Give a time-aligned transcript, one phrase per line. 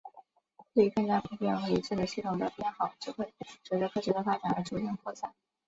[0.73, 3.31] 对更加普遍和一致的系统的偏好只会
[3.63, 5.31] 随着科学的发展而逐渐扩散。